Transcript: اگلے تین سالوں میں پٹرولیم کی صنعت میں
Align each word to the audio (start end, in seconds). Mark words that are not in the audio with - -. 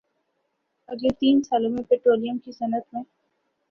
اگلے 0.89 1.09
تین 1.19 1.41
سالوں 1.43 1.69
میں 1.69 1.83
پٹرولیم 1.83 2.37
کی 2.37 2.51
صنعت 2.51 2.93
میں 2.93 3.03